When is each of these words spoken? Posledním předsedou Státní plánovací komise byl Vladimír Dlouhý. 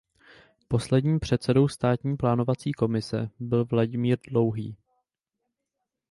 Posledním 0.67 1.19
předsedou 1.19 1.67
Státní 1.67 2.17
plánovací 2.17 2.71
komise 2.73 3.29
byl 3.39 3.65
Vladimír 3.65 4.17
Dlouhý. 4.27 4.77